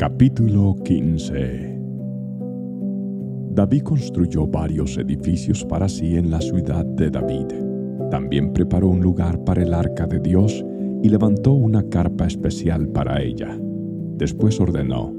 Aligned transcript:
Capítulo 0.00 0.76
15 0.82 1.78
David 3.50 3.82
construyó 3.82 4.46
varios 4.46 4.96
edificios 4.96 5.62
para 5.62 5.90
sí 5.90 6.16
en 6.16 6.30
la 6.30 6.40
ciudad 6.40 6.86
de 6.86 7.10
David. 7.10 7.48
También 8.10 8.54
preparó 8.54 8.88
un 8.88 9.02
lugar 9.02 9.44
para 9.44 9.62
el 9.62 9.74
arca 9.74 10.06
de 10.06 10.18
Dios 10.20 10.64
y 11.02 11.10
levantó 11.10 11.52
una 11.52 11.86
carpa 11.90 12.26
especial 12.26 12.88
para 12.88 13.20
ella. 13.20 13.54
Después 14.16 14.58
ordenó, 14.58 15.12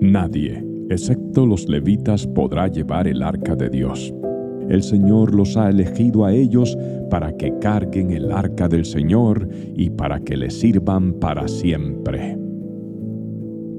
Nadie, 0.00 0.64
excepto 0.88 1.44
los 1.44 1.68
levitas, 1.68 2.24
podrá 2.28 2.68
llevar 2.68 3.08
el 3.08 3.24
arca 3.24 3.56
de 3.56 3.70
Dios. 3.70 4.14
El 4.68 4.84
Señor 4.84 5.34
los 5.34 5.56
ha 5.56 5.68
elegido 5.68 6.24
a 6.24 6.32
ellos 6.32 6.78
para 7.10 7.36
que 7.36 7.58
carguen 7.58 8.12
el 8.12 8.30
arca 8.30 8.68
del 8.68 8.84
Señor 8.84 9.48
y 9.74 9.90
para 9.90 10.20
que 10.20 10.36
le 10.36 10.48
sirvan 10.48 11.14
para 11.14 11.48
siempre. 11.48 12.38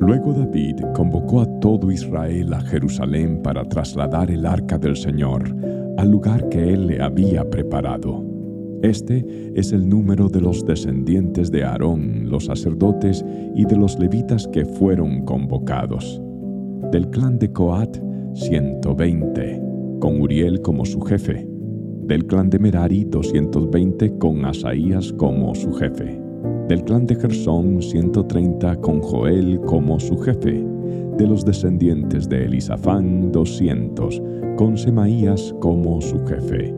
Luego 0.06 0.34
David 0.34 0.82
convocó 0.94 1.40
a 1.40 1.60
todo 1.62 1.90
Israel 1.90 2.54
a 2.54 2.60
Jerusalén 2.60 3.42
para 3.42 3.64
trasladar 3.64 4.30
el 4.32 4.46
arca 4.46 4.78
del 4.78 4.98
Señor 4.98 5.56
al 5.98 6.12
lugar 6.12 6.50
que 6.50 6.74
él 6.74 6.88
le 6.88 7.02
había 7.02 7.50
preparado. 7.50 8.22
Este 8.82 9.26
es 9.56 9.72
el 9.72 9.88
número 9.88 10.28
de 10.28 10.42
los 10.42 10.66
descendientes 10.66 11.52
de 11.52 11.64
Aarón, 11.64 12.30
los 12.30 12.48
sacerdotes 12.48 13.24
y 13.56 13.64
de 13.64 13.78
los 13.78 13.98
levitas 13.98 14.46
que 14.50 14.66
fueron 14.66 15.24
convocados. 15.24 16.22
Del 16.92 17.10
clan 17.10 17.40
de 17.40 17.54
Coat, 17.54 17.98
120, 18.34 19.62
con 20.02 20.20
Uriel 20.20 20.62
como 20.62 20.84
su 20.84 21.00
jefe. 21.00 21.48
Del 22.08 22.26
clan 22.26 22.50
de 22.50 22.60
Merari, 22.60 23.06
220, 23.06 24.18
con 24.18 24.44
Asaías 24.44 25.14
como 25.14 25.56
su 25.56 25.72
jefe. 25.72 26.20
Del 26.68 26.84
clan 26.84 27.06
de 27.06 27.16
Gersón, 27.16 27.82
130, 27.82 28.78
con 28.78 29.02
Joel 29.02 29.60
como 29.62 30.00
su 30.00 30.18
jefe. 30.18 30.64
De 31.18 31.28
los 31.28 31.46
descendientes 31.46 32.28
de 32.28 32.46
Elisafán, 32.46 33.32
200, 33.32 34.22
con 34.58 34.78
Semaías 34.78 35.54
como 35.60 36.02
su 36.02 36.26
jefe 36.26 36.74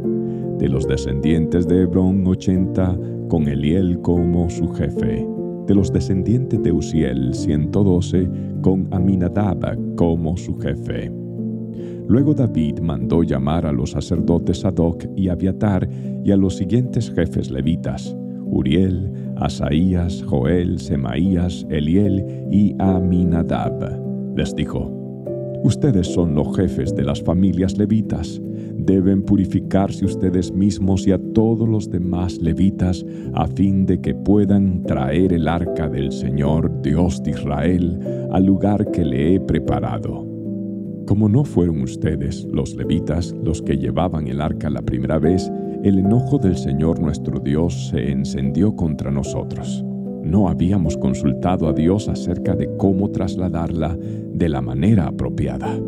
de 0.57 0.69
los 0.69 0.87
descendientes 0.87 1.67
de 1.67 1.81
Hebrón 1.81 2.25
80, 2.25 2.97
con 3.27 3.47
Eliel 3.47 3.99
como 4.01 4.49
su 4.49 4.69
jefe, 4.73 5.27
de 5.67 5.75
los 5.75 5.91
descendientes 5.91 6.61
de 6.63 6.71
Uziel 6.71 7.33
112, 7.33 8.29
con 8.61 8.87
Aminadab 8.91 9.95
como 9.95 10.37
su 10.37 10.57
jefe. 10.57 11.11
Luego 12.07 12.33
David 12.33 12.79
mandó 12.79 13.23
llamar 13.23 13.65
a 13.65 13.71
los 13.71 13.91
sacerdotes 13.91 14.59
Sadoc 14.59 15.05
y 15.15 15.27
Abiatar 15.27 15.89
y 16.23 16.31
a 16.31 16.37
los 16.37 16.55
siguientes 16.55 17.11
jefes 17.11 17.51
levitas, 17.51 18.15
Uriel, 18.45 19.11
Asaías, 19.37 20.23
Joel, 20.23 20.79
Semaías, 20.79 21.65
Eliel 21.69 22.25
y 22.51 22.75
Aminadab. 22.79 24.35
Les 24.35 24.55
dijo, 24.55 25.05
Ustedes 25.65 26.05
son 26.05 26.35
los 26.35 26.55
jefes 26.55 26.95
de 26.95 27.03
las 27.03 27.23
familias 27.23 27.75
levitas. 27.75 28.39
Deben 28.77 29.23
purificarse 29.23 30.05
ustedes 30.05 30.51
mismos 30.51 31.07
y 31.07 31.11
a 31.11 31.17
todos 31.33 31.67
los 31.67 31.89
demás 31.89 32.37
levitas 32.39 33.03
a 33.33 33.47
fin 33.47 33.87
de 33.87 33.99
que 33.99 34.13
puedan 34.13 34.83
traer 34.83 35.33
el 35.33 35.47
arca 35.47 35.89
del 35.89 36.11
Señor 36.11 36.83
Dios 36.83 37.23
de 37.23 37.31
Israel 37.31 37.99
al 38.31 38.45
lugar 38.45 38.91
que 38.91 39.03
le 39.03 39.33
he 39.33 39.39
preparado. 39.39 40.34
Como 41.07 41.29
no 41.29 41.43
fueron 41.43 41.81
ustedes, 41.81 42.45
los 42.45 42.75
levitas, 42.75 43.33
los 43.43 43.61
que 43.61 43.77
llevaban 43.77 44.27
el 44.27 44.41
arca 44.41 44.69
la 44.69 44.81
primera 44.81 45.19
vez, 45.19 45.51
el 45.83 45.99
enojo 45.99 46.37
del 46.37 46.57
Señor 46.57 46.99
nuestro 46.99 47.39
Dios 47.39 47.89
se 47.89 48.11
encendió 48.11 48.75
contra 48.75 49.11
nosotros 49.11 49.85
no 50.25 50.49
habíamos 50.49 50.97
consultado 50.97 51.67
a 51.67 51.73
Dios 51.73 52.09
acerca 52.09 52.55
de 52.55 52.75
cómo 52.77 53.11
trasladarla 53.11 53.95
de 53.95 54.49
la 54.49 54.59
manera 54.59 55.07
apropiada. 55.07 55.79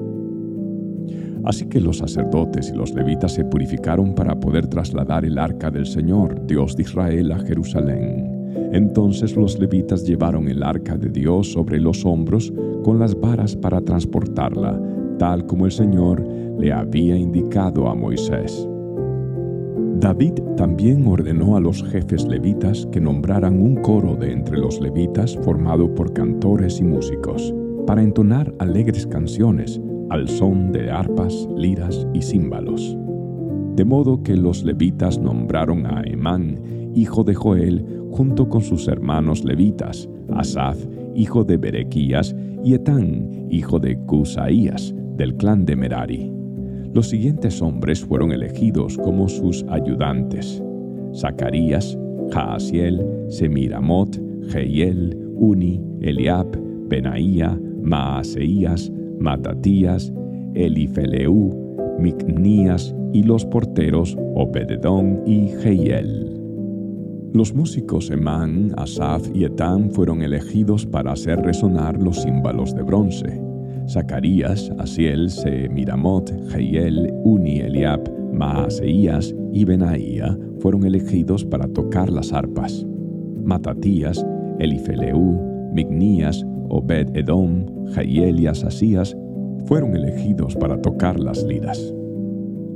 Así 1.44 1.66
que 1.66 1.82
los 1.82 1.98
sacerdotes 1.98 2.70
y 2.70 2.76
los 2.76 2.94
levitas 2.94 3.34
se 3.34 3.46
purificaron 3.46 4.14
para 4.14 4.40
poder 4.40 4.68
trasladar 4.68 5.26
el 5.26 5.40
arca 5.40 5.72
del 5.72 5.86
Señor, 5.86 6.46
Dios 6.46 6.76
de 6.76 6.84
Israel, 6.84 7.32
a 7.32 7.40
Jerusalén. 7.40 8.50
Entonces 8.74 9.36
los 9.36 9.58
levitas 9.58 10.06
llevaron 10.06 10.48
el 10.50 10.62
arca 10.62 10.98
de 10.98 11.10
Dios 11.10 11.52
sobre 11.54 11.80
los 11.80 12.06
hombros 12.06 12.54
con 12.84 13.00
las 13.00 13.20
varas 13.20 13.56
para 13.56 13.82
transportarla, 13.82 14.80
tal 15.18 15.46
como 15.46 15.66
el 15.66 15.72
Señor 15.72 16.26
le 16.58 16.72
había 16.72 17.16
indicado 17.18 17.88
a 17.88 17.96
Moisés. 17.96 18.68
David 20.00 20.34
también 20.56 21.08
ordenó 21.08 21.58
a 21.58 21.60
los 21.60 21.84
jefes 21.84 22.28
levitas 22.28 22.88
que 22.92 23.02
nombraran 23.02 23.60
un 23.60 23.78
coro 23.78 24.16
de 24.16 24.32
entre 24.32 24.58
los 24.58 24.80
levitas 24.80 25.36
formado 25.38 25.94
por 25.96 26.14
cantores 26.14 26.80
y 26.80 26.84
músicos, 26.84 27.54
para 27.88 28.04
entonar 28.04 28.54
alegres 28.60 29.08
canciones 29.08 29.82
al 30.10 30.28
son 30.28 30.72
de 30.72 30.92
arpas, 30.92 31.48
liras 31.56 32.08
y 32.14 32.22
címbalos. 32.22 32.96
De 33.76 33.86
modo 33.86 34.22
que 34.24 34.36
los 34.36 34.64
levitas 34.64 35.20
nombraron 35.20 35.86
a 35.86 36.04
Emán, 36.04 36.60
hijo 36.94 37.24
de 37.24 37.34
Joel, 37.34 37.86
junto 38.12 38.50
con 38.50 38.62
sus 38.62 38.88
hermanos 38.88 39.44
levitas, 39.44 40.08
Asaf, 40.36 40.78
hijo 41.16 41.44
de 41.44 41.58
Berequías, 41.58 42.36
y 42.64 42.74
Etán, 42.74 43.48
hijo 43.50 43.80
de 43.80 43.98
Cusaías, 44.06 44.94
del 45.18 45.36
clan 45.36 45.66
de 45.66 45.76
Merari. 45.76 46.32
Los 46.94 47.10
siguientes 47.10 47.62
hombres 47.62 48.06
fueron 48.06 48.32
elegidos 48.32 48.98
como 48.98 49.28
sus 49.28 49.66
ayudantes: 49.70 50.64
Zacarías, 51.14 51.98
Jaasiel, 52.32 53.06
Semiramot, 53.30 54.20
Jehiel, 54.50 55.18
Uni, 55.36 55.82
Eliab, 56.02 56.48
Benaía, 56.88 57.60
Maaseías, 57.82 58.92
Matatías, 59.20 60.14
Elifeleu, 60.54 61.98
Micnías 62.00 62.96
y 63.14 63.24
los 63.24 63.46
porteros 63.46 64.18
Obededón 64.36 65.22
y 65.26 65.48
Jehiel. 65.62 66.34
Los 67.34 67.54
músicos 67.54 68.10
Emán, 68.10 68.74
Asaf 68.78 69.28
y 69.34 69.44
Etán 69.44 69.92
fueron 69.92 70.22
elegidos 70.22 70.86
para 70.86 71.12
hacer 71.12 71.40
resonar 71.42 72.02
los 72.02 72.24
címbalos 72.24 72.74
de 72.74 72.84
bronce. 72.84 73.42
Zacarías, 73.88 74.72
Asiel, 74.78 75.30
Semiramot, 75.30 76.32
Jehiel, 76.52 77.14
Uni, 77.24 77.60
Eliab, 77.60 78.02
Maaseías 78.34 79.34
y 79.54 79.66
Benaía 79.66 80.38
fueron 80.60 80.86
elegidos 80.86 81.46
para 81.46 81.68
tocar 81.68 82.12
las 82.12 82.34
arpas. 82.34 82.86
Matatías, 83.44 84.26
Elifeleu, 84.60 85.72
Mignías, 85.72 86.46
Obed 86.70 87.16
Edom, 87.16 87.66
Jehiel 87.94 88.40
y 88.42 88.48
Asasías 88.48 89.16
fueron 89.66 89.96
elegidos 89.96 90.56
para 90.56 90.82
tocar 90.82 91.20
las 91.20 91.44
liras. 91.44 91.94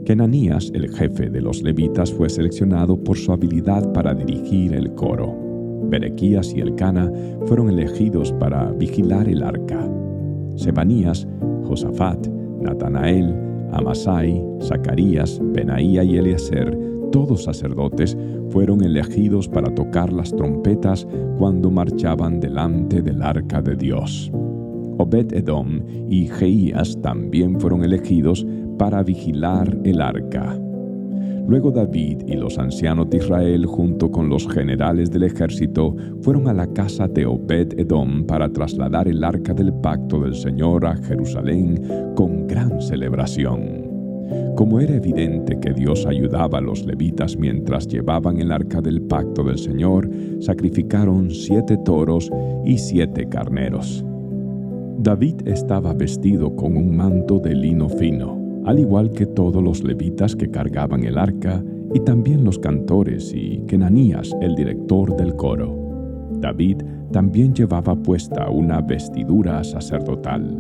Kenanías, 0.06 0.72
el 0.74 0.90
jefe 0.96 1.30
de 1.30 1.42
los 1.42 1.62
levitas, 1.62 2.12
fue 2.12 2.30
seleccionado 2.30 3.02
por 3.04 3.18
su 3.18 3.32
habilidad 3.32 3.92
para 3.94 4.14
dirigir 4.14 4.74
el 4.74 4.94
coro. 4.96 5.38
Berequías 5.90 6.54
y 6.56 6.62
Elcana 6.62 7.12
fueron 7.46 7.70
elegidos 7.70 8.32
para 8.34 8.72
vigilar 8.72 9.28
el 9.28 9.44
arca. 9.44 9.88
Sebanías, 10.62 11.28
Josafat, 11.64 12.28
Natanael, 12.62 13.36
Amasai, 13.72 14.42
Zacarías, 14.62 15.40
Benaía 15.42 16.04
y 16.04 16.18
Eliezer, 16.18 16.78
todos 17.12 17.44
sacerdotes, 17.44 18.18
fueron 18.50 18.84
elegidos 18.84 19.48
para 19.48 19.74
tocar 19.74 20.14
las 20.14 20.32
trompetas 20.36 21.08
cuando 21.38 21.72
marchaban 21.72 22.40
delante 22.40 23.02
del 23.02 23.22
arca 23.22 23.62
de 23.62 23.76
Dios. 23.76 24.32
Obed 24.98 25.34
Edom 25.34 25.82
y 26.10 26.28
Jeías 26.28 26.98
también 27.02 27.60
fueron 27.60 27.84
elegidos 27.84 28.46
para 28.78 29.04
vigilar 29.04 29.78
el 29.84 30.00
arca. 30.00 30.60
Luego 31.48 31.72
David 31.72 32.20
y 32.28 32.36
los 32.36 32.58
ancianos 32.58 33.10
de 33.10 33.18
Israel 33.18 33.66
junto 33.66 34.10
con 34.10 34.30
los 34.30 34.48
generales 34.48 35.10
del 35.12 35.24
ejército 35.24 35.96
fueron 36.22 36.48
a 36.48 36.54
la 36.54 36.68
casa 36.68 37.08
de 37.08 37.26
Obed 37.26 37.80
Edom 37.80 38.26
para 38.26 38.50
trasladar 38.50 39.08
el 39.08 39.24
arca 39.24 39.54
del 39.54 39.74
pacto 39.74 40.20
del 40.20 40.36
Señor 40.36 40.86
a 40.86 40.96
Jerusalén 40.96 41.82
con 42.16 42.48
gran 42.48 42.82
celebración. 42.82 43.90
Como 44.56 44.80
era 44.80 44.96
evidente 44.96 45.60
que 45.60 45.74
Dios 45.74 46.06
ayudaba 46.06 46.60
a 46.60 46.62
los 46.62 46.86
levitas 46.86 47.36
mientras 47.36 47.88
llevaban 47.88 48.40
el 48.40 48.52
arca 48.52 48.80
del 48.80 49.02
pacto 49.02 49.44
del 49.44 49.58
Señor, 49.58 50.10
sacrificaron 50.40 51.32
siete 51.32 51.78
toros 51.78 52.30
y 52.66 52.78
siete 52.78 53.28
carneros. 53.28 54.06
David 55.00 55.48
estaba 55.48 55.94
vestido 55.94 56.56
con 56.56 56.78
un 56.78 56.96
manto 56.96 57.40
de 57.40 57.56
lino 57.56 57.90
fino 57.90 58.41
al 58.66 58.80
igual 58.80 59.12
que 59.12 59.26
todos 59.26 59.64
los 59.64 59.84
levitas 59.84 60.36
que 60.36 60.50
cargaban 60.50 61.04
el 61.04 61.18
arca, 61.18 61.64
y 61.94 62.00
también 62.00 62.44
los 62.44 62.58
cantores 62.58 63.34
y 63.36 63.64
Kenanías, 63.68 64.32
el 64.42 64.56
director 64.56 65.16
del 65.18 65.36
coro. 65.36 65.78
David 66.40 66.78
también 67.12 67.54
llevaba 67.54 67.96
puesta 67.96 68.50
una 68.50 68.82
vestidura 68.82 69.64
sacerdotal. 69.64 70.58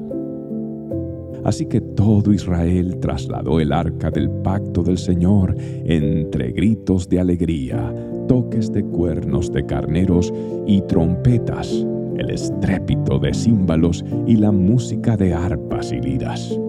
Así 1.43 1.65
que 1.65 1.81
todo 1.81 2.33
Israel 2.33 2.99
trasladó 2.99 3.59
el 3.59 3.71
arca 3.71 4.11
del 4.11 4.29
pacto 4.29 4.83
del 4.83 4.97
Señor 4.97 5.55
entre 5.85 6.51
gritos 6.51 7.07
de 7.07 7.19
alegría, 7.19 7.93
toques 8.27 8.71
de 8.71 8.83
cuernos 8.83 9.51
de 9.51 9.65
carneros 9.65 10.33
y 10.67 10.81
trompetas 10.81 11.85
el 12.17 12.29
estrépito 12.29 13.19
de 13.19 13.33
címbalos 13.33 14.05
y 14.27 14.35
la 14.35 14.51
música 14.51 15.17
de 15.17 15.33
arpas 15.33 15.91
y 15.91 15.99
liras. 15.99 16.59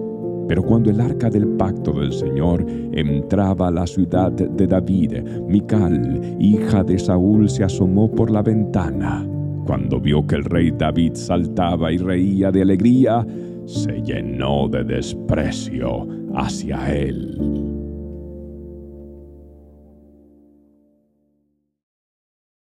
Pero 0.47 0.63
cuando 0.63 0.89
el 0.89 0.99
arca 0.99 1.29
del 1.29 1.47
pacto 1.47 1.91
del 1.93 2.11
Señor 2.11 2.65
entraba 2.91 3.67
a 3.67 3.71
la 3.71 3.87
ciudad 3.87 4.31
de 4.31 4.67
David, 4.67 5.23
Mical, 5.47 6.35
hija 6.39 6.83
de 6.83 6.99
Saúl, 6.99 7.49
se 7.49 7.63
asomó 7.63 8.11
por 8.11 8.29
la 8.29 8.41
ventana. 8.41 9.25
Cuando 9.65 9.99
vio 9.99 10.27
que 10.27 10.35
el 10.35 10.43
rey 10.43 10.71
David 10.71 11.13
saltaba 11.13 11.91
y 11.91 11.97
reía 11.97 12.51
de 12.51 12.61
alegría, 12.61 13.25
se 13.65 14.01
llenó 14.01 14.67
de 14.67 14.83
desprecio 14.83 16.07
hacia 16.35 16.93
él. 16.93 17.62